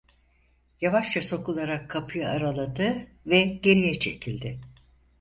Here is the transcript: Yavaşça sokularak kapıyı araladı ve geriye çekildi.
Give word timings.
Yavaşça 0.81 1.21
sokularak 1.21 1.89
kapıyı 1.89 2.29
araladı 2.29 3.07
ve 3.25 3.41
geriye 3.43 3.99
çekildi. 3.99 4.59